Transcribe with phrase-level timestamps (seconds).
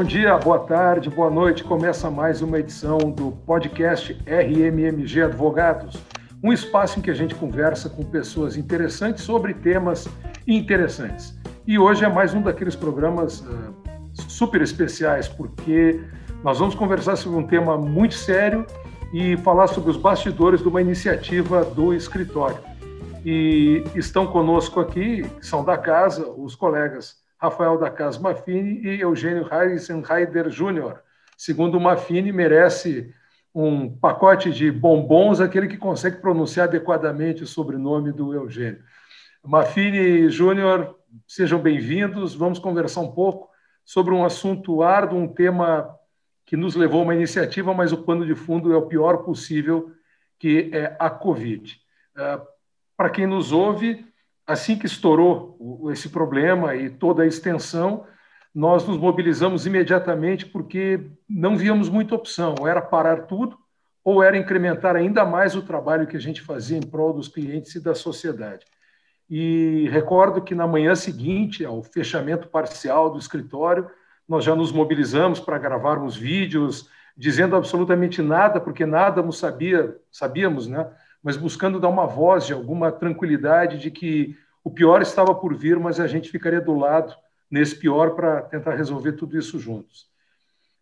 [0.00, 1.62] Bom dia, boa tarde, boa noite.
[1.62, 5.94] Começa mais uma edição do podcast RMMG Advogados,
[6.42, 10.08] um espaço em que a gente conversa com pessoas interessantes sobre temas
[10.46, 11.38] interessantes.
[11.66, 13.74] E hoje é mais um daqueles programas uh,
[14.26, 16.00] super especiais, porque
[16.42, 18.66] nós vamos conversar sobre um tema muito sério
[19.12, 22.56] e falar sobre os bastidores de uma iniciativa do escritório.
[23.22, 29.48] E estão conosco aqui, são da casa, os colegas Rafael da Casa Maffini e Eugênio
[29.50, 30.98] Heisenheider Jr.
[31.38, 33.14] Segundo o Maffini, merece
[33.54, 38.84] um pacote de bombons aquele que consegue pronunciar adequadamente o sobrenome do Eugênio.
[39.42, 42.34] Maffini Júnior, sejam bem-vindos.
[42.34, 43.48] Vamos conversar um pouco
[43.86, 45.96] sobre um assunto árduo, um tema
[46.44, 49.90] que nos levou a uma iniciativa, mas o pano de fundo é o pior possível,
[50.38, 51.80] que é a Covid.
[52.14, 52.46] Uh,
[52.98, 54.04] Para quem nos ouve,
[54.50, 58.04] assim que estourou esse problema e toda a extensão,
[58.54, 63.56] nós nos mobilizamos imediatamente porque não víamos muita opção, ou era parar tudo,
[64.02, 67.74] ou era incrementar ainda mais o trabalho que a gente fazia em prol dos clientes
[67.74, 68.66] e da sociedade.
[69.28, 73.88] E recordo que na manhã seguinte ao fechamento parcial do escritório,
[74.28, 80.90] nós já nos mobilizamos para gravarmos vídeos, dizendo absolutamente nada, porque nada sabia, sabíamos, né?
[81.22, 85.78] Mas buscando dar uma voz de alguma tranquilidade de que o pior estava por vir,
[85.78, 87.14] mas a gente ficaria do lado
[87.50, 90.08] nesse pior para tentar resolver tudo isso juntos.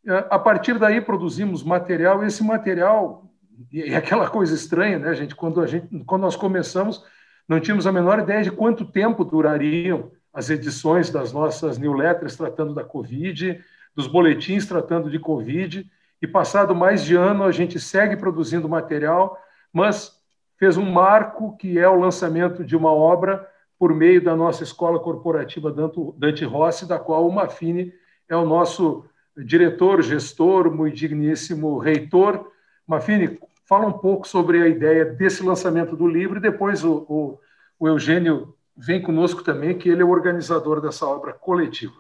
[0.07, 3.29] É, a partir daí produzimos material, e esse material
[3.73, 5.35] e aquela coisa estranha, né, gente?
[5.35, 7.05] Quando a gente, quando nós começamos,
[7.49, 12.75] não tínhamos a menor ideia de quanto tempo durariam as edições das nossas newsletters tratando
[12.75, 13.61] da Covid,
[13.95, 15.91] dos boletins tratando de Covid,
[16.23, 19.37] e passado mais de ano a gente segue produzindo material,
[19.73, 20.18] mas
[20.59, 23.49] fez um marco que é o lançamento de uma obra
[23.79, 25.73] por meio da nossa escola corporativa
[26.17, 27.93] Dante Rossi, da qual o Mafini
[28.29, 29.05] é o nosso
[29.37, 32.51] diretor, gestor, muito digníssimo reitor.
[32.87, 37.39] Mafini, fala um pouco sobre a ideia desse lançamento do livro e depois o, o,
[37.79, 41.95] o Eugênio vem conosco também, que ele é o organizador dessa obra coletiva.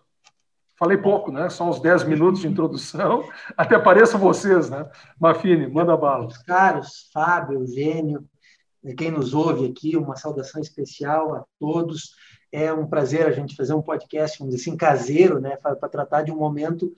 [0.76, 1.48] Falei pouco, né?
[1.50, 3.28] São uns 10 minutos de introdução.
[3.56, 4.88] Até pareço vocês, né?
[5.18, 6.28] Mafine, manda bala.
[6.46, 8.24] Caros, Fábio, Eugênio,
[8.94, 12.14] quem nos ouve aqui, uma saudação especial a todos.
[12.50, 15.56] É um prazer a gente fazer um podcast, vamos dizer assim, caseiro, né?
[15.56, 16.92] Para tratar de um momento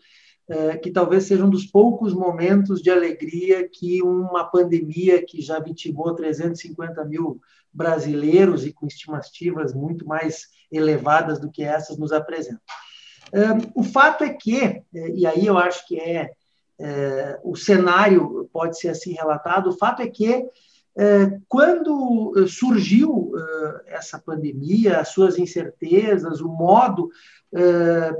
[0.48, 5.58] é, que talvez seja um dos poucos momentos de alegria que uma pandemia que já
[5.60, 7.40] vitimou 350 mil
[7.72, 12.60] brasileiros e com estimativas muito mais elevadas do que essas nos apresentam.
[13.74, 14.82] O fato é que, é,
[15.14, 16.32] e aí eu acho que é,
[16.80, 20.44] é o cenário pode ser assim relatado, o fato é que
[21.48, 23.32] quando surgiu
[23.86, 27.10] essa pandemia, as suas incertezas, o modo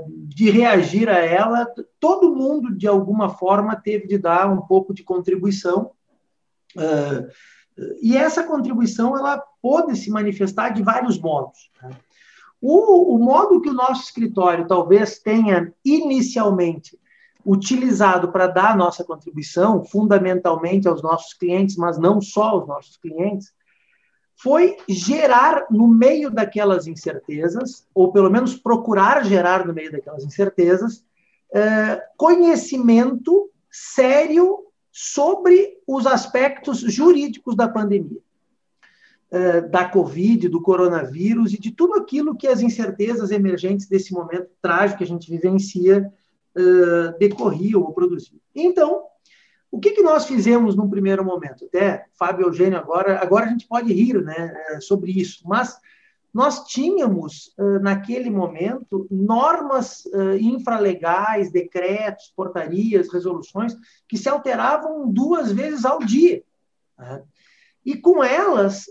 [0.07, 1.67] de reagir a ela,
[1.99, 5.91] todo mundo, de alguma forma, teve de dar um pouco de contribuição
[8.01, 11.69] e essa contribuição ela pode se manifestar de vários modos.
[11.81, 11.91] Né?
[12.61, 16.99] O, o, modo que o nosso escritório talvez tenha inicialmente
[17.45, 22.97] utilizado para dar a nossa contribuição, fundamentalmente aos nossos clientes, mas não só aos nossos
[22.97, 23.53] clientes,
[24.41, 31.03] foi gerar no meio daquelas incertezas, ou pelo menos procurar gerar no meio daquelas incertezas,
[31.53, 38.19] eh, conhecimento sério sobre os aspectos jurídicos da pandemia,
[39.29, 44.49] eh, da Covid, do coronavírus e de tudo aquilo que as incertezas emergentes desse momento
[44.61, 46.11] trágico que a gente vivencia
[46.53, 48.37] eh, decorriam ou produziam.
[48.53, 49.05] Então,
[49.71, 51.63] o que, que nós fizemos num primeiro momento?
[51.63, 55.79] Até, Fábio Eugênio, agora, agora a gente pode rir né, eh, sobre isso, mas
[56.33, 60.05] nós tínhamos, naquele momento, normas
[60.39, 63.75] infralegais, decretos, portarias, resoluções,
[64.07, 66.41] que se alteravam duas vezes ao dia.
[66.97, 67.21] Né?
[67.85, 68.85] E com elas,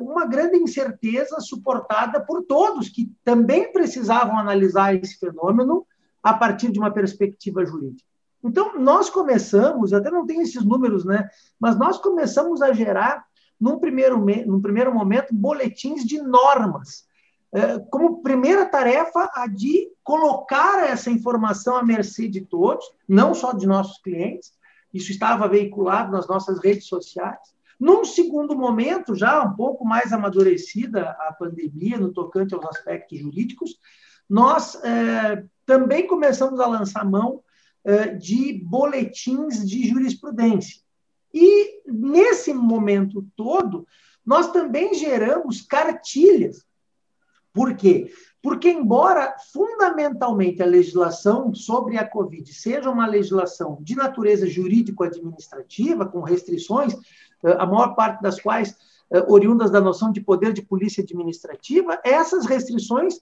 [0.00, 5.86] uma grande incerteza suportada por todos, que também precisavam analisar esse fenômeno
[6.22, 8.08] a partir de uma perspectiva jurídica.
[8.42, 11.28] Então, nós começamos, até não tem esses números, né?
[11.58, 13.24] Mas nós começamos a gerar
[13.60, 17.04] num primeiro, num primeiro momento, boletins de normas,
[17.52, 23.52] é, como primeira tarefa a de colocar essa informação à mercê de todos, não só
[23.52, 24.52] de nossos clientes,
[24.94, 27.38] isso estava veiculado nas nossas redes sociais.
[27.78, 33.78] Num segundo momento, já um pouco mais amadurecida a pandemia no tocante aos aspectos jurídicos,
[34.28, 37.44] nós é, também começamos a lançar mão
[37.84, 40.80] é, de boletins de jurisprudência.
[41.32, 43.86] E, nesse momento todo,
[44.26, 46.66] nós também geramos cartilhas.
[47.52, 48.12] Por quê?
[48.42, 56.20] Porque, embora fundamentalmente a legislação sobre a Covid seja uma legislação de natureza jurídico-administrativa, com
[56.20, 56.94] restrições,
[57.44, 58.76] eh, a maior parte das quais
[59.12, 63.20] eh, oriundas da noção de poder de polícia administrativa, essas restrições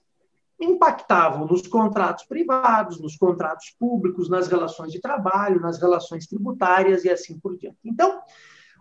[0.59, 7.09] impactavam nos contratos privados, nos contratos públicos, nas relações de trabalho, nas relações tributárias e
[7.09, 7.77] assim por diante.
[7.83, 8.21] Então,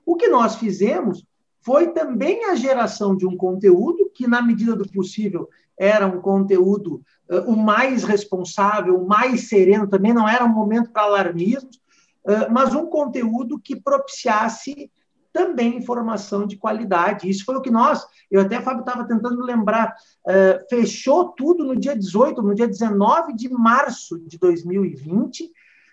[0.04, 1.24] o que nós fizemos
[1.60, 5.48] foi também a geração de um conteúdo que, na medida do possível,
[5.78, 10.90] era um conteúdo uh, o mais responsável, o mais sereno, também não era um momento
[10.90, 11.76] para alarmismos,
[12.24, 14.90] uh, mas um conteúdo que propiciasse
[15.32, 17.28] também informação de qualidade.
[17.28, 19.94] Isso foi o que nós, eu até, Fábio, estava tentando lembrar,
[20.26, 25.50] uh, fechou tudo no dia 18, no dia 19 de março de 2020,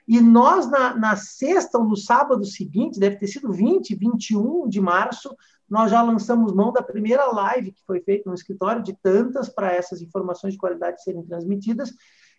[0.07, 4.79] e nós, na, na sexta ou no sábado seguinte, deve ter sido 20, 21 de
[4.79, 5.35] março,
[5.67, 9.73] nós já lançamos mão da primeira live que foi feita no escritório, de tantas para
[9.73, 11.91] essas informações de qualidade serem transmitidas.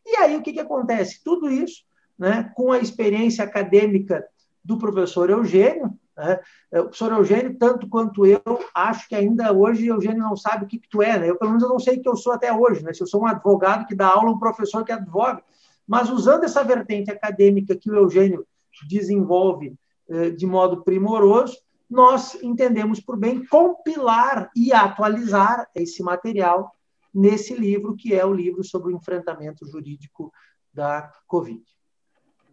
[0.05, 1.23] E aí, o que, que acontece?
[1.25, 1.83] Tudo isso,
[2.17, 4.25] né, com a experiência acadêmica
[4.65, 6.41] do professor Eugênio, né,
[6.73, 8.41] o professor Eugênio, tanto quanto eu,
[8.75, 11.29] acho que ainda hoje Eugênio não sabe o que, que tu é, né?
[11.29, 12.93] Eu, pelo menos, eu não sei o que eu sou até hoje, né?
[12.95, 15.43] Se eu sou um advogado que dá aula, um professor que advoga.
[15.87, 18.47] Mas usando essa vertente acadêmica que o Eugênio
[18.89, 19.79] desenvolve
[20.09, 21.59] eh, de modo primoroso,
[21.89, 26.73] nós entendemos por bem compilar e atualizar esse material
[27.15, 30.33] nesse livro, que é o livro sobre o enfrentamento jurídico
[30.73, 31.63] da Covid.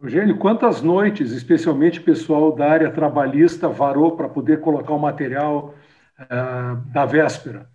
[0.04, 5.74] Eugênio, quantas noites, especialmente pessoal da área trabalhista, varou para poder colocar o material
[6.20, 7.70] uh, da véspera?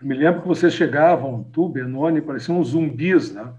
[0.00, 3.52] Eu me lembro que vocês chegavam, tu, Benoni, pareciam uns zumbis, né?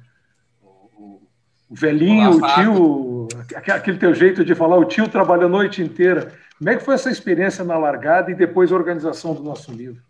[0.62, 1.22] O,
[1.70, 3.28] o velhinho, Olá, o tio,
[3.74, 6.34] aquele teu jeito de falar, o tio trabalha a noite inteira.
[6.58, 10.02] Como é que foi essa experiência na largada e depois a organização do nosso livro?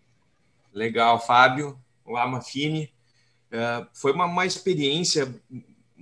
[0.72, 1.80] Legal, Fábio.
[2.06, 2.94] Olá, Mafine.
[3.52, 5.28] Uh, foi uma, uma experiência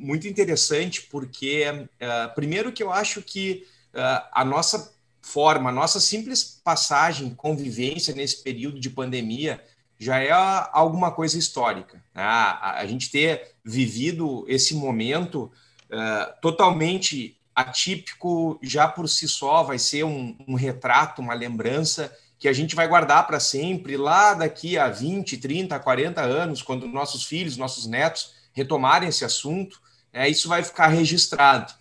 [0.02, 6.00] muito interessante, porque, uh, primeiro, que eu acho que uh, a nossa forma, a nossa
[6.00, 9.64] simples passagem, convivência nesse período de pandemia,
[10.00, 12.04] já é alguma coisa histórica.
[12.14, 12.24] Né?
[12.24, 15.52] A, a, gente ter vivido esse momento
[15.92, 22.48] uh, totalmente atípico já por si só vai ser um, um retrato, uma lembrança que
[22.48, 27.24] a gente vai guardar para sempre, lá daqui a 20, 30, 40 anos, quando nossos
[27.24, 29.80] filhos, nossos netos retomarem esse assunto,
[30.14, 31.74] é, isso vai ficar registrado.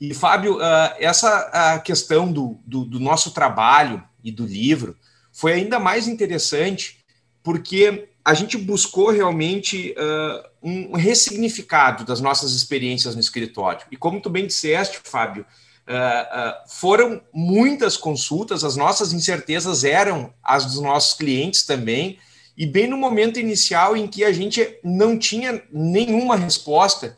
[0.00, 4.96] E, Fábio, uh, essa questão do, do, do, nosso trabalho e do livro
[5.30, 7.00] foi ainda mais interessante
[7.42, 13.86] porque a gente buscou realmente uh, um ressignificado das nossas experiências no escritório.
[13.90, 15.44] E como tu bem disseste, Fábio,
[15.86, 22.18] uh, foram muitas consultas, as nossas incertezas eram as dos nossos clientes também,
[22.56, 27.16] e bem no momento inicial em que a gente não tinha nenhuma resposta,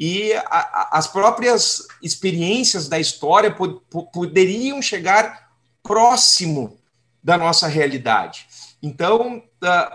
[0.00, 5.50] e a, as próprias experiências da história pod, poderiam chegar
[5.82, 6.78] próximo
[7.22, 8.46] da nossa realidade.
[8.82, 9.42] Então,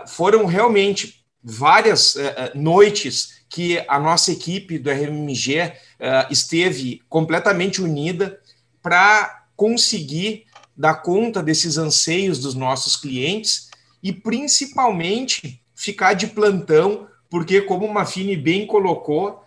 [0.06, 7.82] foram realmente várias eh, eh, noites que a nossa equipe do RMG eh, esteve completamente
[7.82, 8.40] unida
[8.80, 10.44] para conseguir
[10.76, 13.70] dar conta desses anseios dos nossos clientes
[14.00, 19.44] e principalmente ficar de plantão, porque, como o Mafini bem colocou,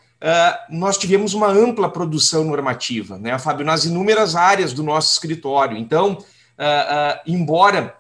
[0.70, 5.78] nós tivemos uma ampla produção normativa, né, Fábio, nas inúmeras áreas do nosso escritório.
[5.78, 6.18] Então,
[7.26, 7.96] embora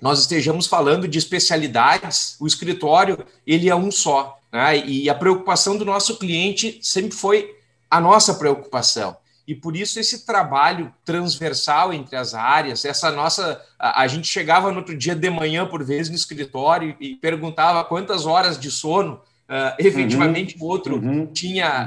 [0.00, 4.38] nós estejamos falando de especialidades, o escritório ele é um só.
[4.52, 4.86] Né?
[4.86, 7.56] E a preocupação do nosso cliente sempre foi
[7.90, 9.16] a nossa preocupação.
[9.46, 13.60] E por isso esse trabalho transversal entre as áreas, essa nossa.
[13.78, 17.84] A, a gente chegava no outro dia de manhã, por vezes, no escritório e perguntava
[17.84, 21.86] quantas horas de sono uh, efetivamente uhum, o outro uhum, tinha.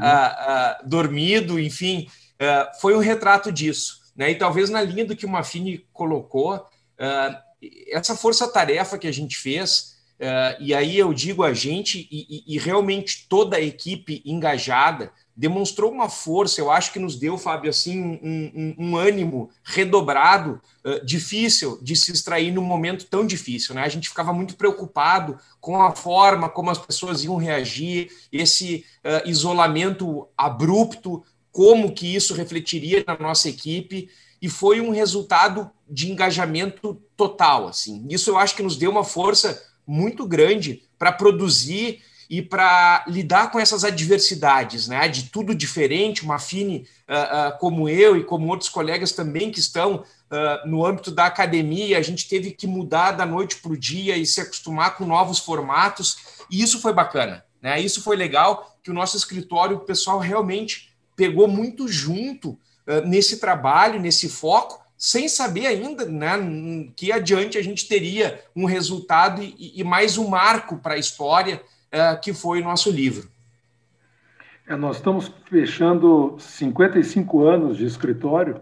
[0.83, 2.07] Uh, dormido, enfim,
[2.79, 4.01] foi um retrato disso.
[4.15, 4.31] Né?
[4.31, 6.65] E talvez na linha do que o Mafini colocou,
[7.91, 9.97] essa força-tarefa que a gente fez,
[10.59, 15.91] e aí eu digo a gente e, e, e, realmente toda a equipe engajada, demonstrou
[15.91, 18.15] uma força, eu acho que nos deu, Fábio, assim, um,
[18.56, 23.75] um, um ânimo redobrado, uh, difícil de se extrair num momento tão difícil.
[23.75, 23.84] Né?
[23.84, 29.29] A gente ficava muito preocupado com a forma como as pessoas iam reagir, esse uh,
[29.29, 34.10] isolamento abrupto, como que isso refletiria na nossa equipe
[34.41, 37.67] e foi um resultado de engajamento total.
[37.67, 38.08] Assim.
[38.10, 43.51] Isso eu acho que nos deu uma força muito grande para produzir e para lidar
[43.51, 45.07] com essas adversidades, né?
[45.07, 49.60] De tudo diferente, uma Fine uh, uh, como eu e como outros colegas também que
[49.60, 53.77] estão uh, no âmbito da academia, a gente teve que mudar da noite para o
[53.77, 56.17] dia e se acostumar com novos formatos,
[56.51, 57.46] e isso foi bacana.
[57.62, 57.79] Né?
[57.79, 62.60] Isso foi legal, que o nosso escritório, o pessoal realmente pegou muito junto
[63.05, 66.31] nesse trabalho, nesse foco, sem saber ainda né,
[66.96, 71.62] que adiante a gente teria um resultado e, e mais um marco para a história,
[72.22, 73.29] que foi o nosso livro.
[74.67, 78.62] É, nós estamos fechando 55 anos de escritório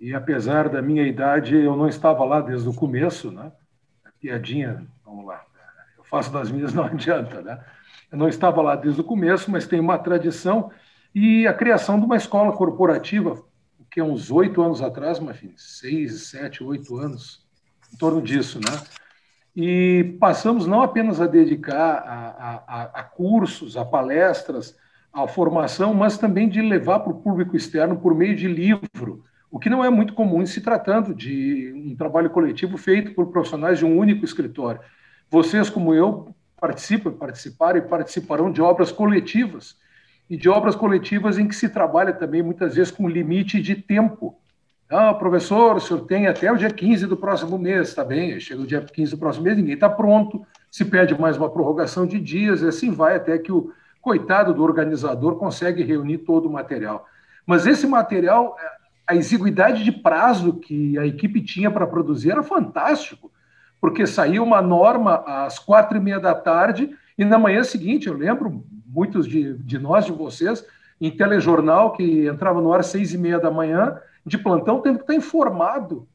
[0.00, 3.52] e, apesar da minha idade, eu não estava lá desde o começo, né?
[4.20, 5.44] Piadinha, vamos lá.
[5.96, 7.64] Eu faço das minhas, não adianta, né?
[8.10, 10.72] Eu não estava lá desde o começo, mas tem uma tradição
[11.14, 13.40] e a criação de uma escola corporativa,
[13.88, 17.46] que é uns oito anos atrás, mas enfim, seis, sete, oito anos,
[17.92, 18.76] em torno disso, né?
[19.56, 24.76] E passamos não apenas a dedicar a, a, a cursos, a palestras,
[25.12, 29.58] a formação, mas também de levar para o público externo por meio de livro, o
[29.60, 33.84] que não é muito comum se tratando de um trabalho coletivo feito por profissionais de
[33.84, 34.80] um único escritório.
[35.30, 39.76] Vocês, como eu, participam, participaram e participarão de obras coletivas,
[40.28, 44.36] e de obras coletivas em que se trabalha também muitas vezes com limite de tempo.
[44.88, 48.60] Ah, professor, o senhor tem até o dia 15 do próximo mês, está bem, chega
[48.60, 52.20] o dia 15 do próximo mês, ninguém está pronto, se pede mais uma prorrogação de
[52.20, 53.72] dias, e assim vai até que o
[54.02, 57.06] coitado do organizador consegue reunir todo o material.
[57.46, 58.56] Mas esse material,
[59.06, 63.32] a exiguidade de prazo que a equipe tinha para produzir era fantástico,
[63.80, 68.14] porque saía uma norma às quatro e meia da tarde e na manhã seguinte, eu
[68.14, 70.64] lembro, muitos de, de nós, de vocês,
[71.00, 74.96] em telejornal que entrava no ar às seis e meia da manhã, de plantão, tendo
[74.96, 76.08] que estar informado,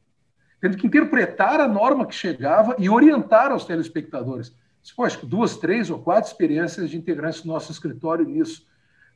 [0.60, 4.54] tendo que interpretar a norma que chegava e orientar aos telespectadores.
[5.00, 8.66] Acho que duas, três ou quatro experiências de integrantes do nosso escritório nisso.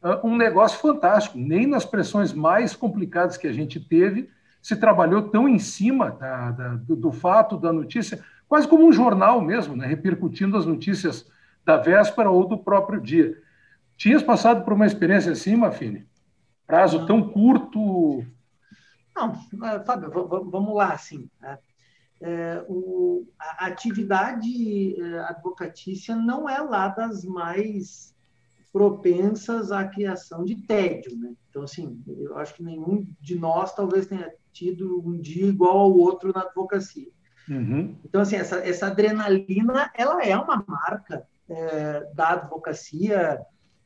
[0.03, 1.39] Uh, um negócio fantástico.
[1.39, 4.29] Nem nas pressões mais complicadas que a gente teve
[4.61, 8.93] se trabalhou tão em cima da, da, do, do, fato, da notícia, quase como um
[8.93, 9.87] jornal mesmo, né?
[9.87, 11.27] repercutindo as notícias
[11.65, 13.37] da véspera ou do próprio dia.
[13.97, 16.07] Tinhas passado por uma experiência assim, Mafine?
[16.67, 18.25] Prazo tão curto?
[19.14, 19.35] Não,
[19.85, 20.11] Fábio,
[20.50, 21.28] vamos lá, assim.
[21.40, 21.59] Né?
[22.25, 28.14] é, o, a atividade é, advocatícia não é lá das mais
[28.73, 31.35] propensas à criação de tédio, né?
[31.50, 35.92] Então, assim, eu acho que nenhum de nós talvez tenha tido um dia igual ao
[35.92, 37.09] outro na advocacia.
[37.49, 37.94] Uhum.
[38.04, 43.40] Então, assim, essa, essa adrenalina, ela é uma marca é, da advocacia,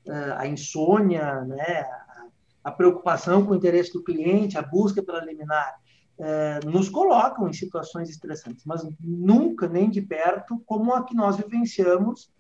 [0.06, 1.80] é, a insônia, né?
[1.82, 2.26] A,
[2.62, 5.79] a preocupação com o interesse do cliente, a busca pela liminar
[6.19, 11.37] é, nos colocam em situações estressantes, mas nunca, nem de perto, como a que nós
[11.37, 12.33] vivenciamos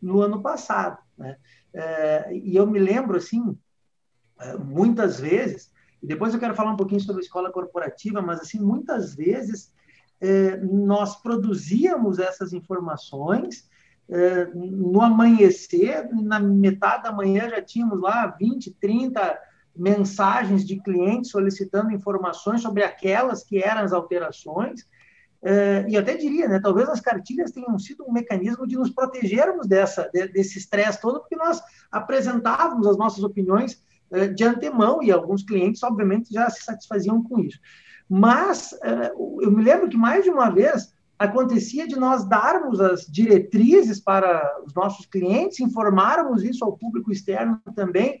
[0.00, 0.98] no ano passado.
[1.16, 1.36] Né?
[1.72, 3.56] É, e eu me lembro, assim,
[4.38, 8.40] é, muitas vezes, e depois eu quero falar um pouquinho sobre a escola corporativa, mas,
[8.40, 9.72] assim, muitas vezes
[10.70, 13.68] nós produzíamos essas informações
[14.54, 19.36] no amanhecer, na metade da manhã já tínhamos lá 20, 30
[19.74, 24.82] mensagens de clientes solicitando informações sobre aquelas que eram as alterações.
[25.42, 29.66] Uh, e até diria, né, talvez as cartilhas tenham sido um mecanismo de nos protegermos
[29.66, 31.60] dessa, de, desse estresse todo, porque nós
[31.90, 37.40] apresentávamos as nossas opiniões uh, de antemão e alguns clientes, obviamente, já se satisfaziam com
[37.40, 37.58] isso.
[38.08, 43.06] Mas uh, eu me lembro que mais de uma vez acontecia de nós darmos as
[43.06, 48.20] diretrizes para os nossos clientes, informarmos isso ao público externo também,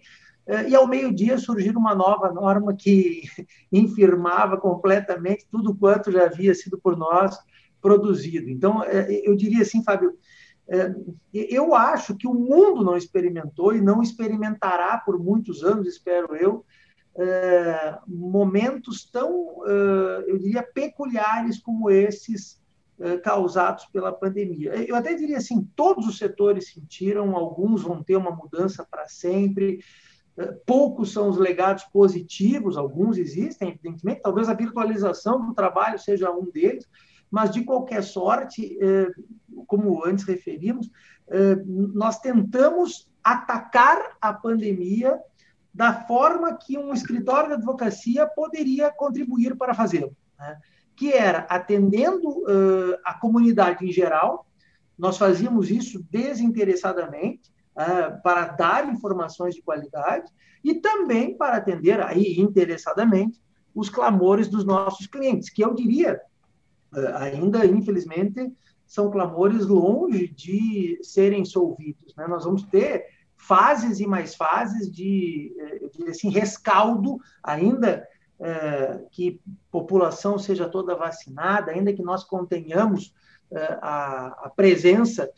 [0.68, 3.22] e ao meio-dia surgiu uma nova norma que
[3.70, 7.38] infirmava completamente tudo quanto já havia sido por nós
[7.82, 8.48] produzido.
[8.48, 10.16] Então, é, eu diria assim, Fábio,
[10.68, 10.94] é,
[11.34, 16.64] eu acho que o mundo não experimentou e não experimentará por muitos anos, espero eu,
[18.08, 19.66] momentos tão,
[20.26, 22.58] eu diria, peculiares como esses
[23.22, 24.72] causados pela pandemia.
[24.88, 29.80] Eu até diria assim, todos os setores sentiram, alguns vão ter uma mudança para sempre,
[30.66, 36.50] Poucos são os legados positivos, alguns existem, evidentemente, talvez a virtualização do trabalho seja um
[36.50, 36.88] deles,
[37.30, 39.08] mas de qualquer sorte, é,
[39.66, 40.90] como antes referimos,
[41.28, 45.18] é, nós tentamos atacar a pandemia
[45.72, 50.58] da forma que um escritório de advocacia poderia contribuir para fazê-lo, né?
[50.94, 52.44] que era atendendo
[53.02, 54.46] a comunidade em geral,
[54.98, 60.30] nós fazíamos isso desinteressadamente, uh, para dar informações de qualidade
[60.62, 63.40] e também para atender aí interessadamente
[63.74, 66.20] os clamores dos nossos clientes, que eu diria
[66.94, 68.52] uh, ainda infelizmente
[68.86, 72.14] são clamores longe de serem solvidos.
[72.14, 72.26] Né?
[72.26, 78.06] Nós vamos ter fases e mais fases de, eu diria assim, rescaldo, ainda
[78.38, 83.12] eh, que população seja toda vacinada, ainda que nós contenhamos
[83.80, 85.32] a, a presença é,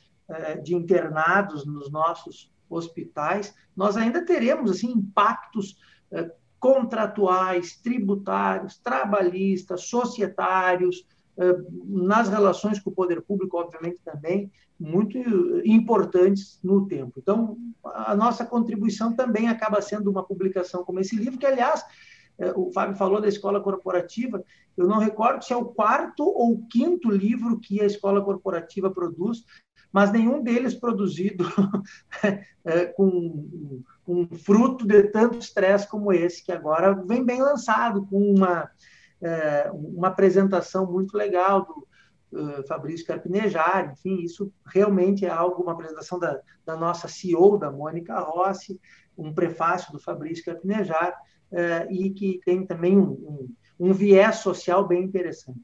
[0.63, 5.79] de internados nos nossos hospitais, nós ainda teremos assim impactos
[6.11, 15.19] eh, contratuais, tributários, trabalhistas, societários, eh, nas relações com o poder público, obviamente, também, muito
[15.65, 17.13] importantes no tempo.
[17.19, 21.85] Então, a nossa contribuição também acaba sendo uma publicação como esse livro, que, aliás,
[22.57, 24.43] o Fábio falou da escola corporativa,
[24.77, 29.45] eu não recordo se é o quarto ou quinto livro que a escola corporativa produz,
[29.95, 31.45] mas nenhum deles produzido
[32.65, 33.47] é, com
[34.05, 38.69] um fruto de tanto estresse como esse, que agora vem bem lançado, com uma,
[39.23, 41.87] é, uma apresentação muito legal do
[42.41, 47.71] uh, Fabrício Carpinejar, enfim, isso realmente é algo, uma apresentação da, da nossa CEO, da
[47.71, 48.81] Mônica Rossi,
[49.17, 51.15] um prefácio do Fabrício Carpinejar,
[51.53, 55.61] uh, e que tem também um, um, um viés social bem interessante.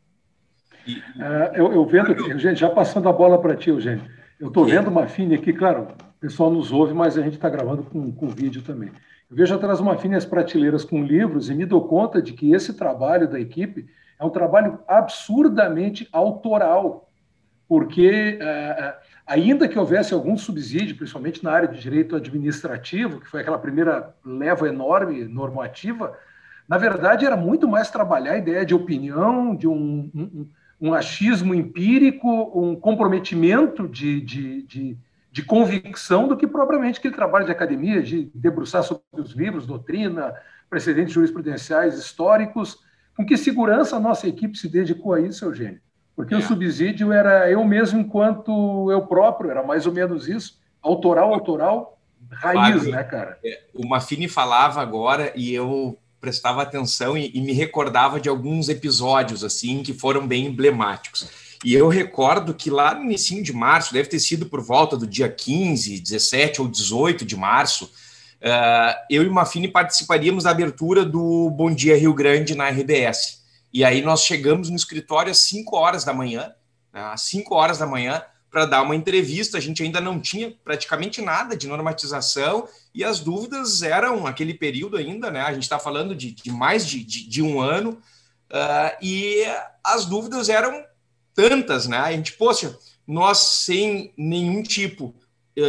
[0.86, 4.88] Uh, eu, eu vendo, gente, já passando a bola para ti, Eugênio, eu estou vendo
[4.88, 8.26] uma Fine aqui, claro, o pessoal nos ouve, mas a gente está gravando com, com
[8.26, 8.88] vídeo também.
[9.30, 12.52] Eu vejo atrás uma Fine as prateleiras com livros e me dou conta de que
[12.52, 13.86] esse trabalho da equipe
[14.18, 17.06] é um trabalho absurdamente autoral,
[17.68, 23.42] porque é, ainda que houvesse algum subsídio, principalmente na área de direito administrativo, que foi
[23.42, 26.16] aquela primeira leva enorme normativa,
[26.66, 30.48] na verdade era muito mais trabalhar a ideia de opinião, de um, um
[30.80, 34.98] um achismo empírico, um comprometimento de, de, de,
[35.30, 40.34] de, convicção do que propriamente aquele trabalho de academia, de debruçar sobre os livros, doutrina,
[40.70, 42.78] precedentes jurisprudenciais históricos.
[43.14, 45.80] Com que segurança a nossa equipe se dedicou a isso, Eugênio?
[46.16, 46.38] Porque é.
[46.38, 51.98] o subsídio era eu mesmo enquanto eu próprio, era mais ou menos isso, autoral, autoral,
[52.30, 53.38] raiz, Fábio, né, cara?
[53.44, 58.68] É, o Mafini falava agora e eu prestava atenção e, e, me recordava de alguns
[58.68, 61.26] episódios assim que foram bem emblemáticos.
[61.64, 65.06] E eu recordo que lá no início de março, deve ter sido por volta do
[65.06, 71.04] dia 15, 17 ou 18 de março, uh, eu e o Mafini participaríamos da abertura
[71.04, 73.40] do Bom Dia Rio Grande na RBS.
[73.72, 76.52] E aí nós chegamos no escritório às 5 horas da manhã,
[76.92, 79.58] né, às 5 horas da manhã, para dar uma entrevista.
[79.58, 84.96] A gente ainda não tinha praticamente nada de normatização e as dúvidas eram aquele período
[84.96, 85.40] ainda, né?
[85.40, 87.90] A gente está falando de, de, mais de, de, de um ano
[88.50, 89.44] uh, e
[89.84, 90.84] as dúvidas eram
[91.34, 91.98] tantas, né?
[91.98, 95.14] A gente, poxa, nós sem nenhum tipo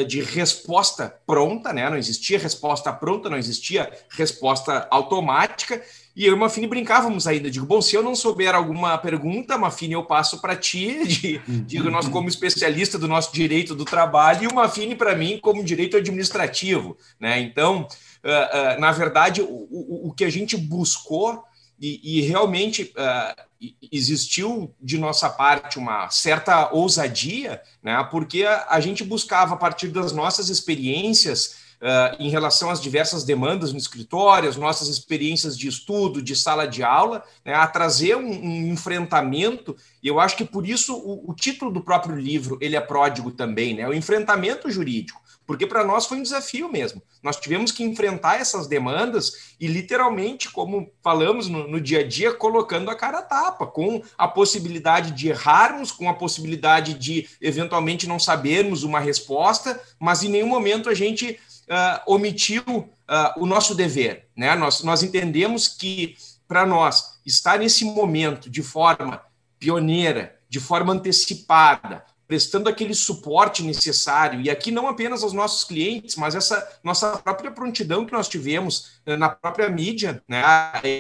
[0.08, 1.90] de resposta pronta, né?
[1.90, 5.82] Não existia resposta pronta, não existia resposta automática
[6.16, 7.50] e eu e o Mafini brincávamos ainda.
[7.50, 11.90] Digo, bom, se eu não souber alguma pergunta, Mafini, eu passo para ti, de, digo,
[11.90, 15.96] nós como especialista do nosso direito do trabalho, e o Mafini para mim como direito
[15.96, 16.98] administrativo.
[17.20, 17.40] Né?
[17.40, 17.88] Então,
[18.24, 21.44] uh, uh, na verdade, o, o, o, que a gente buscou,
[21.82, 28.08] e, e realmente uh, existiu de nossa parte uma certa ousadia, né?
[28.12, 33.24] porque a, a gente buscava, a partir das nossas experiências, uh, em relação às diversas
[33.24, 38.16] demandas no escritório, as nossas experiências de estudo, de sala de aula, né, a trazer
[38.16, 42.58] um, um, enfrentamento, e eu acho que por isso o, o, título do próprio livro
[42.62, 45.20] ele é pródigo também, né, o enfrentamento jurídico,
[45.52, 47.04] porque para nós foi um desafio mesmo.
[47.22, 52.34] Nós tivemos que enfrentar essas demandas e literalmente, como falamos no, no dia a dia,
[52.34, 58.08] colocando a cara a tapa, com a possibilidade de errarmos, com a possibilidade de eventualmente
[58.08, 61.38] não sabermos uma resposta, mas em nenhum momento a gente
[61.68, 62.88] uh, omitiu uh,
[63.36, 64.30] o nosso dever.
[64.34, 64.56] Né?
[64.56, 66.16] Nós, nós entendemos que,
[66.48, 69.22] para nós, estar nesse momento de forma
[69.60, 76.16] pioneira, de forma antecipada, prestando aquele suporte necessário, e aqui não apenas aos nossos clientes,
[76.16, 80.42] mas essa nossa própria prontidão que nós tivemos uh, na própria mídia, né,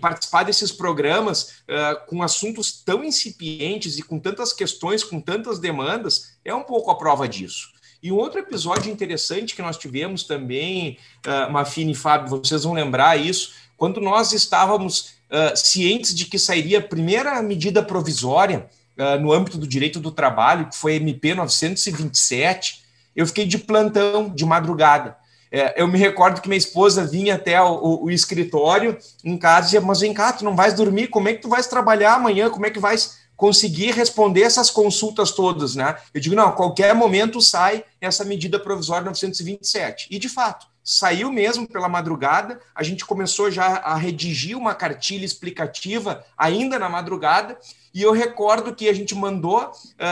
[0.01, 6.33] participar desses programas uh, com assuntos tão incipientes e com tantas questões, com tantas demandas,
[6.43, 7.69] é um pouco a prova disso.
[8.03, 12.73] E um outro episódio interessante que nós tivemos também, uh, Mafine e Fábio, vocês vão
[12.73, 18.69] lembrar isso, quando nós estávamos uh, cientes de que sairia a primeira medida provisória
[19.01, 22.83] uh, no âmbito do direito do trabalho, que foi MP 927,
[23.15, 25.17] eu fiquei de plantão, de madrugada.
[25.51, 29.59] É, eu me recordo que minha esposa vinha até o, o, o, escritório em casa
[29.59, 32.13] e dizia, mas vem cá, tu não vais dormir, como é que tu vais trabalhar
[32.13, 35.97] amanhã, como é que vais conseguir responder essas consultas todas, né?
[36.13, 40.07] Eu digo, não, a qualquer momento sai essa medida provisória 927.
[40.11, 45.25] E, de fato, saiu mesmo pela madrugada, a gente começou já a redigir uma cartilha
[45.25, 47.57] explicativa ainda na madrugada,
[47.93, 49.71] e eu recordo que a gente mandou uh,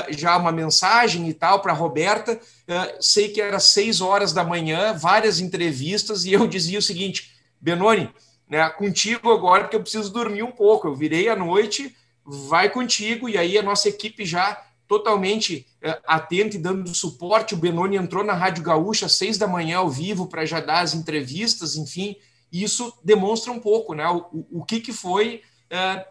[0.10, 4.44] já uma mensagem e tal para a Roberta, uh, sei que era seis horas da
[4.44, 8.10] manhã, várias entrevistas, e eu dizia o seguinte, Benoni,
[8.50, 11.96] né, contigo agora, porque eu preciso dormir um pouco, eu virei à noite
[12.30, 17.54] vai contigo, e aí a nossa equipe já totalmente é, atento e dando suporte.
[17.54, 20.82] O Benoni entrou na Rádio Gaúcha às seis da manhã ao vivo para já dar
[20.82, 22.16] as entrevistas, enfim.
[22.52, 25.42] Isso demonstra um pouco né, o, o que, que foi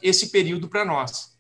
[0.01, 1.37] esse período para nós.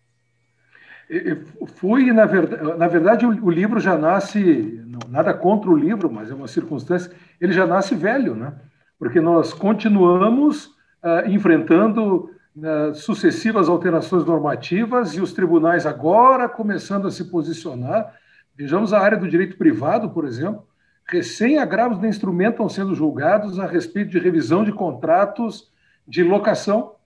[1.76, 6.34] Fui, na verdade, na verdade o, livro já nasce, nada contra o livro, mas é
[6.34, 8.52] uma circunstância, ele já nasce velho, né?
[8.98, 10.66] Porque nós continuamos
[11.02, 18.14] uh, enfrentando uh, sucessivas alterações normativas e os tribunais agora começando a se posicionar.
[18.54, 20.66] Vejamos a área do direito privado, por exemplo,
[21.06, 25.72] recém-agravos de instrumento estão sendo julgados a respeito de revisão de contratos
[26.06, 26.97] de locação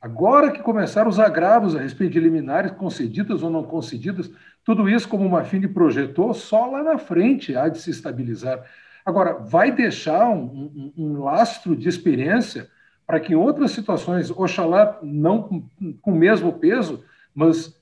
[0.00, 4.30] Agora que começaram os agravos a respeito de liminares concedidas ou não concedidas,
[4.64, 8.62] tudo isso, como o Mafini projetou, só lá na frente há de se estabilizar.
[9.04, 12.68] Agora, vai deixar um, um, um lastro de experiência
[13.06, 15.64] para que em outras situações, oxalá não
[16.02, 17.02] com, o mesmo peso,
[17.34, 17.74] mas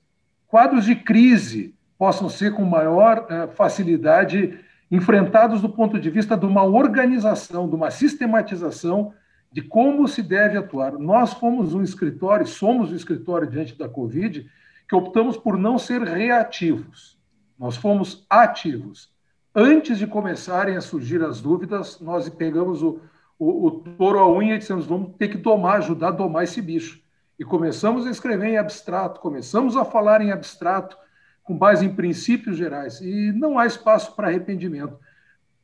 [0.47, 4.57] quadros de crise possam ser com maior uh, facilidade
[4.89, 9.13] enfrentados do ponto de vista de uma organização, de uma sistematização
[9.51, 10.93] de como se deve atuar.
[10.93, 14.49] Nós fomos um escritório, somos um escritório diante da Covid,
[14.87, 17.17] que optamos por não ser reativos.
[17.57, 19.11] Nós fomos ativos.
[19.53, 22.99] Antes de começarem a surgir as dúvidas, nós pegamos o,
[23.39, 26.61] o, o touro à unha e dissemos: vamos ter que domar, ajudar a domar esse
[26.61, 27.01] bicho.
[27.39, 30.97] E começamos a escrever em abstrato, começamos a falar em abstrato,
[31.43, 32.99] com base em princípios gerais.
[33.01, 34.97] E não há espaço para arrependimento.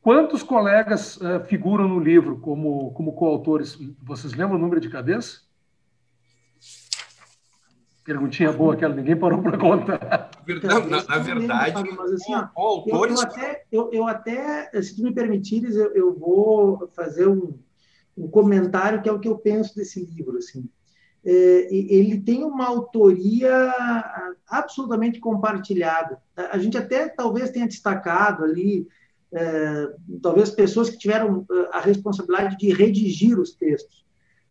[0.04, 3.78] Quantos colegas uh, figuram no livro como, como coautores?
[4.02, 5.40] Vocês lembram o número de cabeça?
[8.04, 10.30] Perguntinha boa aquela, ninguém parou para contar.
[10.62, 13.18] Na, na verdade, mas assim, ó, autores...
[13.18, 17.58] eu, eu, até, eu, eu, até, se tu me permitires, eu, eu vou fazer um,
[18.14, 20.36] um comentário que é o que eu penso desse livro.
[20.36, 20.68] Assim.
[21.24, 23.72] É, ele tem uma autoria
[24.46, 26.20] absolutamente compartilhada.
[26.36, 28.86] A gente até talvez tenha destacado ali
[29.34, 29.92] é,
[30.22, 34.04] talvez pessoas que tiveram é, a responsabilidade de redigir os textos.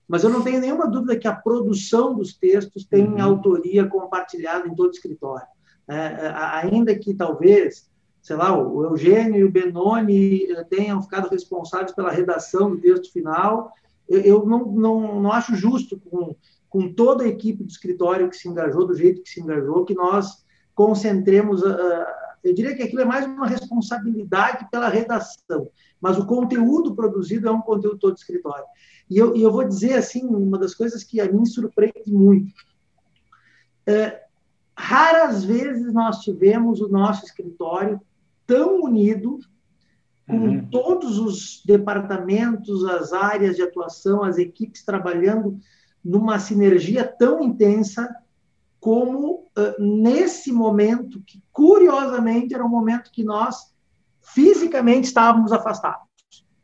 [0.07, 3.21] Mas eu não tenho nenhuma dúvida que a produção dos textos tem uhum.
[3.21, 5.47] autoria compartilhada em todo o escritório.
[5.87, 7.89] É, é ainda que talvez,
[8.21, 13.11] sei lá, o Eugênio e o Benoni é, tenham ficado responsáveis pela redação do texto
[13.11, 13.71] final,
[14.09, 16.35] eu, eu não, não, não acho justo com,
[16.69, 19.95] com toda a equipe do escritório que se engajou do jeito que se engajou, que
[19.95, 20.43] nós
[20.75, 25.69] concentremos a, eu diria que aquilo é mais uma responsabilidade pela redação,
[26.01, 28.65] mas o conteúdo produzido é um conteúdo todo escritório.
[29.09, 32.53] E eu, e eu vou dizer, assim, uma das coisas que a mim surpreende muito.
[33.87, 34.23] É,
[34.77, 38.01] raras vezes nós tivemos o nosso escritório
[38.45, 39.39] tão unido,
[40.27, 40.69] com uhum.
[40.69, 45.59] todos os departamentos, as áreas de atuação, as equipes trabalhando
[46.03, 48.13] numa sinergia tão intensa
[48.79, 49.42] como
[49.77, 53.73] nesse momento, que curiosamente era um momento que nós
[54.21, 56.07] fisicamente estávamos afastados.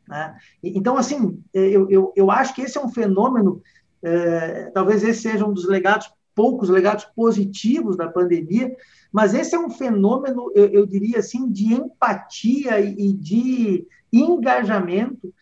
[0.07, 0.35] Né?
[0.63, 3.61] Então, assim, eh, eu, eu, eu acho que esse é um fenômeno,
[4.01, 8.75] eh, talvez esse seja um dos legados, poucos legados positivos da pandemia,
[9.11, 15.33] mas esse é um fenômeno, eu, eu diria assim, de empatia e, de engajamento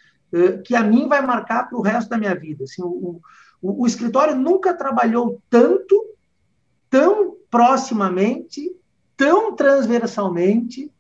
[0.66, 2.66] que a mim vai marcar para o resto da minha vida.
[2.66, 3.22] Assim, o,
[3.62, 6.04] o, o escritório nunca trabalhou tanto
[6.90, 8.72] tão proximamente,
[9.16, 10.92] tão transversalmente,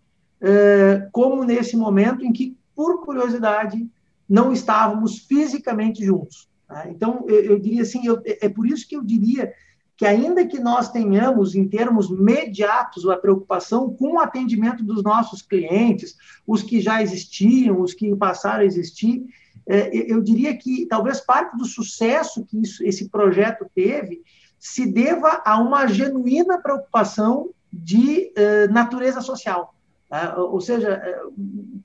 [0.41, 3.87] eh, como nesse momento em que, por curiosidade,
[4.27, 6.47] não estávamos fisicamente juntos.
[6.67, 6.87] Tá?
[6.89, 9.53] Então, eu, eu, diria assim, eu, é por isso que eu diria
[9.95, 15.41] que, ainda que nós tenhamos, em termos mediatos, a preocupação com o atendimento dos nossos
[15.41, 19.25] clientes, os que já existiam, os que passaram a existir,
[19.65, 24.21] eh, eu diria que talvez parte do sucesso que isso, esse projeto teve
[24.59, 29.75] se deva a uma genuína preocupação de uh, natureza social.
[30.11, 31.83] Uh, ou seja, uh,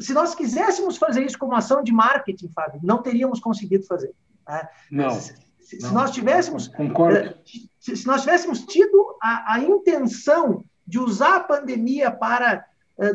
[0.00, 4.14] se nós quiséssemos fazer isso como ação de marketing, Fábio, não teríamos conseguido fazer.
[4.44, 4.68] Tá?
[4.90, 5.10] Não.
[5.10, 7.34] Se, se, não, nós tivéssemos, concordo.
[7.80, 12.64] Se, se, nós tivéssemos tido a, a, intenção de usar a pandemia para,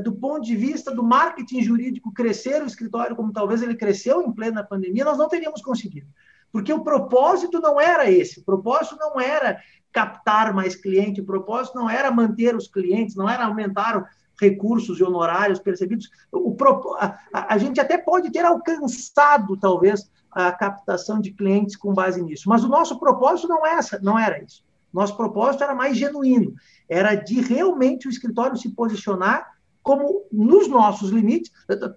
[0.04, 4.34] do ponto de vista do marketing jurídico, crescer o escritório como talvez ele cresceu em
[4.34, 6.08] plena pandemia, nós não teríamos conseguido.
[6.52, 9.60] Porque o propósito não era esse, o propósito não era
[9.92, 14.10] captar mais cliente, o propósito não era manter os clientes, não era aumentar
[14.40, 16.10] recursos e honorários percebidos.
[16.32, 16.56] O,
[16.98, 22.22] a, a, a gente até pode ter alcançado, talvez, a captação de clientes com base
[22.22, 24.64] nisso, mas o nosso propósito não, é essa, não era isso.
[24.92, 26.54] Nosso propósito era mais genuíno,
[26.90, 29.52] era de realmente o escritório se posicionar
[29.84, 31.52] como nos nossos limites,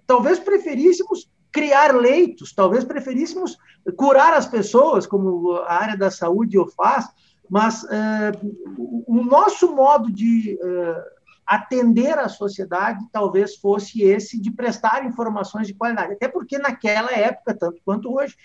[0.07, 3.57] talvez preferíssemos criar leitos, talvez preferíssemos
[3.95, 7.07] curar as pessoas, como a área da saúde o faz,
[7.49, 11.01] Mas uh, o nosso modo de uh,
[11.45, 16.11] atender a sociedade talvez fosse esse de prestar informações de qualidade.
[16.11, 18.35] Até porque naquela época, tanto quanto hoje,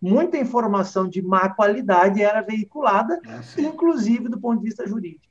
[0.00, 5.29] muita informação de má qualidade era veiculada, é, inclusive do ponto de vista jurídico.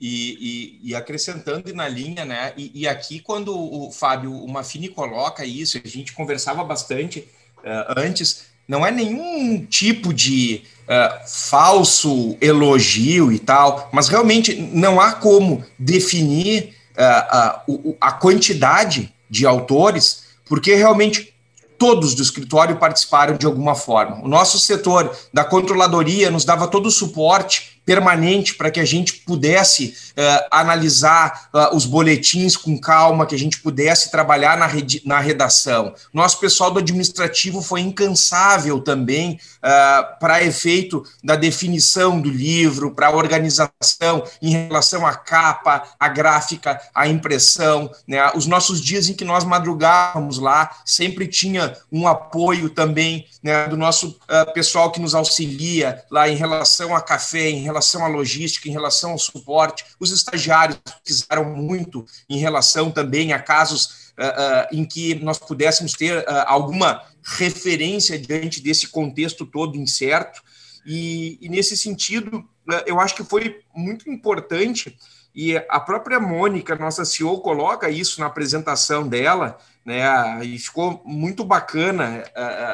[0.00, 2.54] E, e, e, acrescentando na linha, né?
[2.56, 7.92] E, e, aqui, quando o Fábio, o Mafini coloca isso, a gente conversava bastante uh,
[7.98, 15.12] antes, não é nenhum tipo de uh, falso elogio e tal, mas realmente não há
[15.12, 21.34] como definir uh, a quantidade de autores, porque realmente
[21.80, 24.22] todos do escritório participaram de alguma forma.
[24.22, 29.14] O nosso setor da controladoria nos dava todo o suporte permanente para que a gente
[29.14, 34.68] pudesse uh, analisar uh, os boletins com calma, que a gente pudesse trabalhar na,
[35.04, 35.94] na redação.
[36.12, 43.10] Nosso pessoal do administrativo foi incansável também uh, para efeito da definição do livro, para
[43.10, 47.90] organização em relação à capa, à gráfica, à impressão.
[48.06, 48.30] Né?
[48.34, 53.76] Os nossos dias em que nós madrugávamos lá sempre tinha um apoio também né, do
[53.76, 54.18] nosso
[54.54, 59.12] pessoal que nos auxilia lá em relação a café, em relação à logística, em relação
[59.12, 59.84] ao suporte.
[59.98, 65.92] Os estagiários fizeram muito em relação também a casos uh, uh, em que nós pudéssemos
[65.92, 70.40] ter uh, alguma referência diante desse contexto todo incerto.
[70.84, 72.48] E, e nesse sentido,
[72.86, 74.96] eu acho que foi muito importante
[75.34, 80.44] e a própria Mônica, nossa CEO, coloca isso na apresentação dela, né?
[80.44, 82.24] E ficou muito bacana.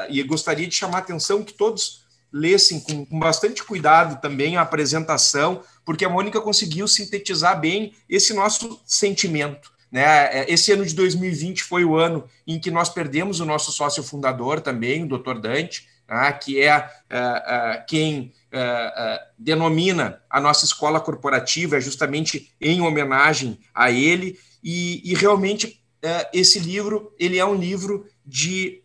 [0.08, 4.62] e gostaria de chamar a atenção que todos lessem com, com bastante cuidado também a
[4.62, 9.72] apresentação, porque a Mônica conseguiu sintetizar bem esse nosso sentimento.
[9.96, 10.02] Né?
[10.40, 14.02] É, esse ano de 2020 foi o ano em que nós perdemos o nosso sócio
[14.02, 15.38] fundador também, o Dr.
[15.40, 16.30] Dante, né?
[16.34, 23.90] que é, é, é quem é, denomina a nossa escola corporativa, justamente em homenagem a
[23.90, 24.38] ele.
[24.62, 25.82] E, e realmente
[26.30, 28.82] esse livro ele é um livro de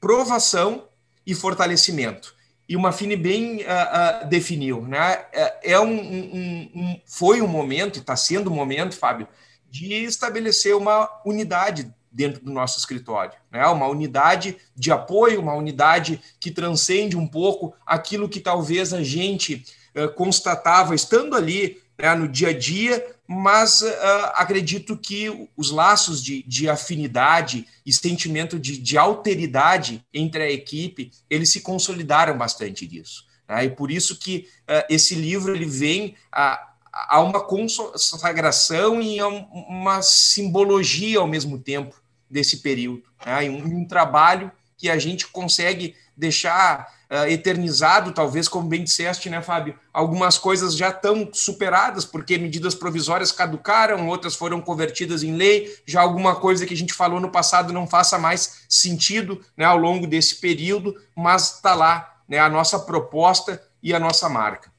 [0.00, 0.86] provação
[1.26, 2.32] e fortalecimento
[2.68, 5.24] e o Mafini bem uh, uh, definiu, né?
[5.62, 9.26] É, um, um, um, foi um momento está sendo um momento, Fábio,
[9.70, 13.66] de estabelecer uma unidade dentro do nosso escritório, né?
[13.66, 19.64] Uma unidade de apoio, uma unidade que transcende um pouco aquilo que talvez a gente
[19.94, 23.88] uh, constatava estando ali né, no dia a dia, mas uh,
[24.34, 31.10] acredito que os laços de, de afinidade e sentimento de, de, alteridade entre a equipe,
[31.28, 33.26] eles se consolidaram bastante disso.
[33.48, 33.66] Né?
[33.66, 36.67] E por isso que uh, esse livro ele vem a,
[37.08, 41.94] a uma consagração e uma simbologia ao mesmo tempo
[42.30, 43.04] desse período.
[43.24, 43.48] Né?
[43.50, 49.40] Um, um trabalho que a gente consegue deixar uh, eternizado, talvez, como bem disseste, né,
[49.40, 49.78] Fábio?
[49.92, 56.00] Algumas coisas já estão superadas, porque medidas provisórias caducaram, outras foram convertidas em lei, já
[56.00, 60.06] alguma coisa que a gente falou no passado não faça mais sentido né, ao longo
[60.06, 64.70] desse período, mas está lá né, a nossa proposta e a nossa marca.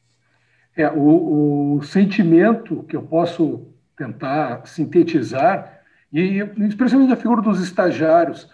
[0.80, 6.38] É, o, o sentimento que eu posso tentar sintetizar, e
[6.70, 8.50] especialmente a figura dos estagiários,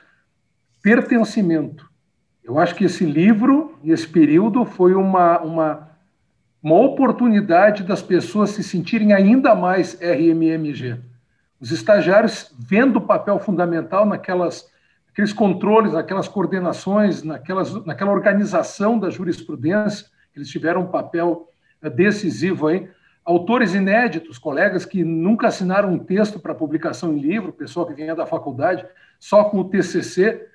[0.82, 1.88] pertencimento.
[2.44, 5.92] Eu acho que esse livro e esse período foi uma, uma,
[6.64, 11.00] uma oportunidade das pessoas se sentirem ainda mais RMMG.
[11.60, 14.68] Os estagiários vendo o papel fundamental naquelas
[15.12, 21.52] aqueles controles, naquelas coordenações, naquelas, naquela organização da jurisprudência, eles tiveram um papel
[21.90, 22.90] decisivo aí.
[23.24, 28.16] Autores inéditos, colegas que nunca assinaram um texto para publicação em livro, pessoal que vinha
[28.16, 28.86] da faculdade,
[29.20, 30.48] só com o TCC,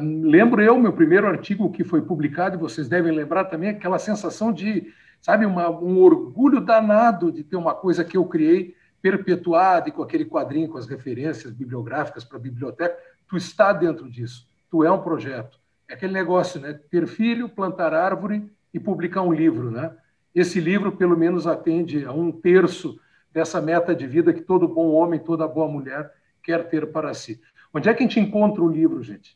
[0.00, 4.52] lembro eu, meu primeiro artigo que foi publicado, e vocês devem lembrar também, aquela sensação
[4.52, 9.92] de, sabe, uma, um orgulho danado de ter uma coisa que eu criei perpetuada e
[9.92, 12.96] com aquele quadrinho com as referências bibliográficas para a biblioteca.
[13.28, 15.58] Tu está dentro disso, tu é um projeto.
[15.88, 16.78] É aquele negócio, né?
[16.90, 19.92] Ter filho, plantar árvore e publicar um livro, né?
[20.36, 23.00] Esse livro, pelo menos, atende a um terço
[23.32, 27.40] dessa meta de vida que todo bom homem, toda boa mulher quer ter para si.
[27.72, 29.34] Onde é que a gente encontra o livro, gente?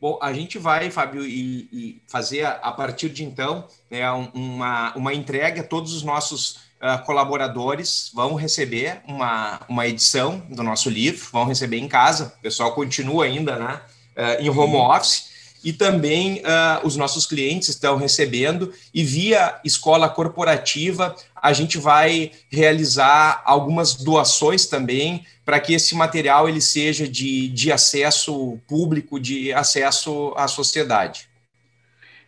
[0.00, 5.14] Bom, a gente vai, Fábio, e, e fazer a, partir de então né, uma, uma
[5.14, 5.62] entrega.
[5.62, 11.78] Todos os nossos uh, colaboradores vão receber uma, uma edição do nosso livro, vão receber
[11.78, 12.34] em casa.
[12.36, 13.80] O pessoal continua ainda né,
[14.16, 15.29] uh, em home office
[15.64, 22.32] e também uh, os nossos clientes estão recebendo, e via escola corporativa, a gente vai
[22.50, 29.52] realizar algumas doações também para que esse material ele seja de, de acesso público, de
[29.52, 31.28] acesso à sociedade.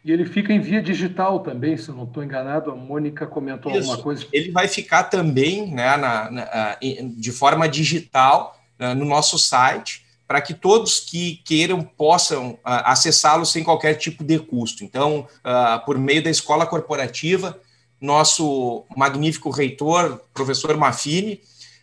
[0.05, 2.73] E ele fica em via digital também, se eu não estou enganado.
[2.73, 3.83] A Mônica comentou Isso.
[3.83, 4.27] alguma coisa.
[4.33, 10.02] Ele vai ficar também né, na, na, de forma digital né, no nosso site,
[10.33, 14.83] para que todos que queiram possam uh, acessá-lo sem qualquer tipo de custo.
[14.83, 17.61] Então, uh, por meio da escola corporativa,
[18.01, 21.35] nosso magnífico reitor, professor Mafini,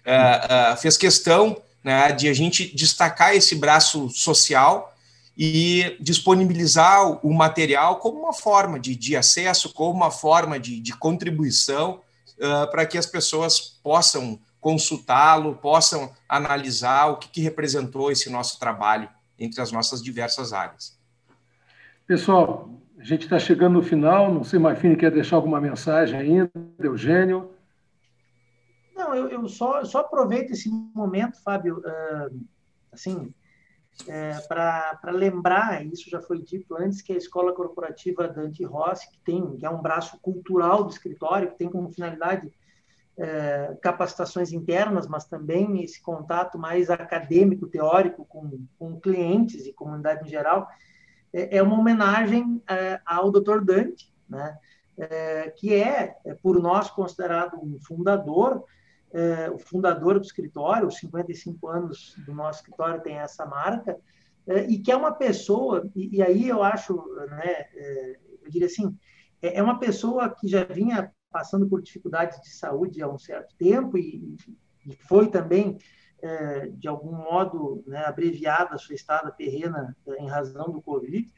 [0.01, 4.95] uh, fez questão né, de a gente destacar esse braço social
[5.37, 10.97] e disponibilizar o material como uma forma de, de acesso, como uma forma de, de
[10.97, 12.01] contribuição
[12.39, 18.59] uh, para que as pessoas possam consultá-lo, possam analisar o que, que representou esse nosso
[18.59, 20.95] trabalho entre as nossas diversas áreas.
[22.05, 26.51] Pessoal, a gente está chegando no final, não sei, Marfini quer deixar alguma mensagem ainda,
[26.77, 27.49] Eugênio?
[28.95, 32.39] Não, eu, eu só, só aproveito esse momento, Fábio, uh,
[32.91, 33.33] assim,
[34.07, 39.19] é, para lembrar, isso já foi dito antes, que a Escola Corporativa Dante Rossi, que,
[39.25, 42.51] tem, que é um braço cultural do escritório, que tem como finalidade
[43.19, 50.25] é, capacitações internas, mas também esse contato mais acadêmico, teórico com, com clientes e comunidade
[50.25, 50.69] em geral,
[51.33, 53.59] é, é uma homenagem é, ao Dr.
[53.61, 54.57] Dante, né?
[54.97, 58.63] É, que é, é, por nós, considerado um fundador
[59.51, 63.97] o fundador do escritório, os 55 anos do nosso escritório tem essa marca,
[64.67, 66.93] e que é uma pessoa, e, e aí eu acho,
[67.27, 67.65] né,
[68.43, 68.95] eu diria assim,
[69.41, 73.55] é, é uma pessoa que já vinha passando por dificuldades de saúde há um certo
[73.55, 74.35] tempo e,
[74.85, 75.77] e foi também,
[76.21, 81.31] é, de algum modo, né, abreviada a sua estada terrena em razão do Covid,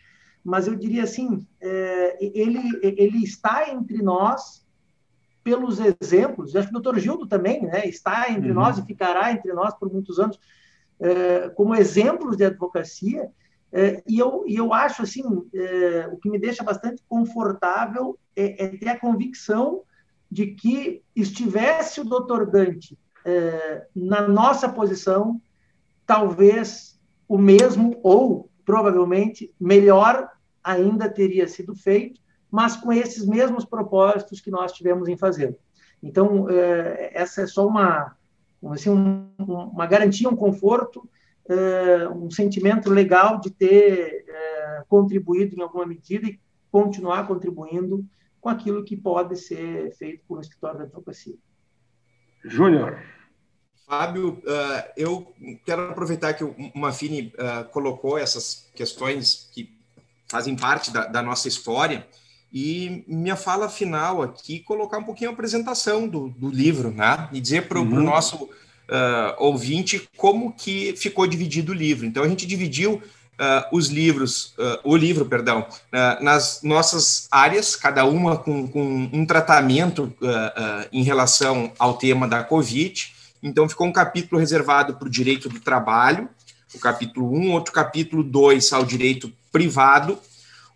[0.44, 4.66] mas eu diria assim, é, ele, ele está entre nós
[5.44, 8.56] pelos exemplos, acho que o doutor Gildo também né, está entre uhum.
[8.56, 10.40] nós e ficará entre nós por muitos anos
[11.00, 13.32] é, como exemplos de advocacia,
[13.74, 18.66] é, e, eu, e eu acho assim, é, o que me deixa bastante confortável é,
[18.66, 19.82] é, ter a convicção
[20.30, 25.42] de que estivesse o doutor Dante é, na nossa posição,
[26.06, 30.30] talvez o mesmo ou provavelmente melhor
[30.64, 35.58] ainda teria sido feito, mas com esses mesmos propósitos que nós tivemos em fazer.
[36.04, 38.16] Então, é, essa é só uma,
[38.70, 38.90] assim,
[39.40, 41.08] uma garantia, um conforto,
[41.50, 46.40] é, um sentimento legal de ter é, contribuído em alguma medida e
[46.72, 48.06] continuar contribuindo
[48.40, 51.36] com aquilo que pode ser feito por um escritório de advocacia.
[52.44, 53.00] Júnior.
[53.86, 54.42] Fábio,
[54.96, 55.34] eu
[55.66, 57.34] quero aproveitar que o Mafini
[57.72, 59.78] colocou essas questões que
[60.30, 62.08] fazem parte da, da nossa história
[62.52, 67.30] e minha fala final aqui, colocar um pouquinho a apresentação do, do livro, né?
[67.32, 68.04] E dizer para o uhum.
[68.04, 68.50] nosso
[68.92, 72.06] uh, ouvinte como que ficou dividido o livro.
[72.06, 73.02] Então, a gente dividiu uh,
[73.72, 75.66] os livros, uh, o livro, perdão,
[76.20, 80.14] nas nossas áreas, cada uma com, com um tratamento
[80.92, 83.14] em relação ao tema da Covid.
[83.42, 86.30] Então, ficou um capítulo reservado para o direito do trabalho,
[86.76, 90.20] o capítulo 1, outro capítulo 2 ao direito privado,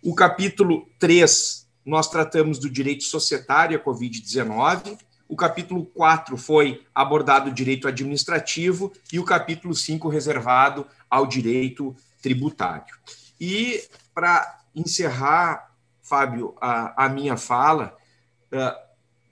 [0.02, 4.98] o capítulo 3 nós tratamos do direito societário à Covid-19.
[5.28, 11.94] O capítulo 4 foi abordado o direito administrativo e o capítulo 5 reservado ao direito
[12.22, 12.94] tributário.
[13.40, 13.84] E
[14.14, 17.96] para encerrar, Fábio, a, a minha fala,
[18.52, 18.86] uh,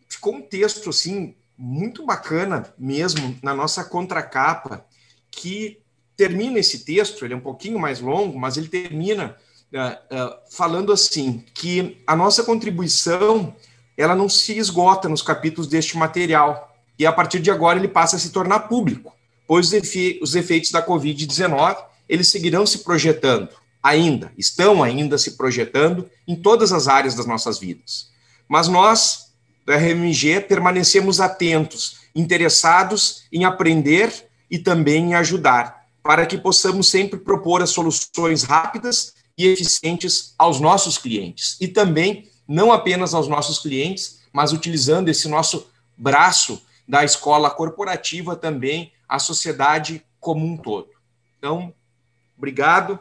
[0.09, 4.85] ficou um texto assim muito bacana mesmo na nossa contracapa
[5.31, 5.81] que
[6.17, 9.37] termina esse texto, ele é um pouquinho mais longo, mas ele termina
[9.73, 13.55] uh, falando assim que a nossa contribuição
[13.97, 18.17] ela não se esgota nos capítulos deste material e a partir de agora ele passa
[18.17, 19.13] a se tornar público,
[19.47, 21.77] pois os, efe os efeitos da Covid-19
[22.09, 23.51] eles seguirão se projetando
[23.85, 28.09] ainda, estão ainda se projetando em todas as áreas das nossas vidas.
[28.49, 29.27] Mas nós,
[29.67, 34.11] do RMG, permanecemos atentos, interessados em aprender
[34.51, 40.61] e também em ajudar, para que possamos sempre propor as soluções rápidas e eficientes aos
[40.61, 41.57] nossos clientes.
[41.61, 48.37] E também, não apenas aos nossos clientes, mas utilizando esse nosso braço da escola corporativa
[48.37, 50.89] também à sociedade como um todo.
[51.39, 51.73] Então,
[52.37, 52.99] obrigado.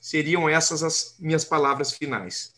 [0.00, 2.52] Seriam essas as minhas palavras finais.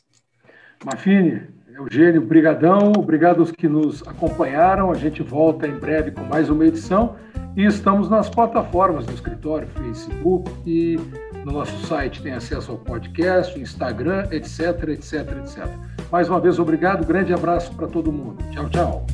[0.84, 2.92] Mafine, Eugênio, brigadão.
[2.96, 4.90] Obrigado aos que nos acompanharam.
[4.90, 7.16] A gente volta em breve com mais uma edição.
[7.58, 10.96] E estamos nas plataformas do escritório, Facebook e
[11.44, 15.66] no nosso site tem acesso ao podcast, Instagram, etc, etc, etc.
[16.08, 18.36] Mais uma vez, obrigado, grande abraço para todo mundo.
[18.52, 19.06] Tchau, tchau.